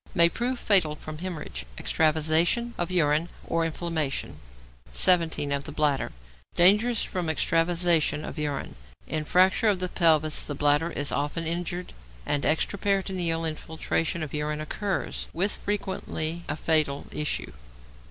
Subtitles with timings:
[0.11, 4.39] = May prove fatal from hæmorrhage, extravasation of urine, or inflammation.
[4.91, 5.51] 17.
[5.51, 6.11] =Of the Bladder.=
[6.55, 8.75] Dangerous from extravasation of urine.
[9.05, 11.93] In fracture of the pelvis the bladder is often injured,
[12.25, 17.51] and extraperitoneal infiltration of urine occurs, with frequently a fatal issue.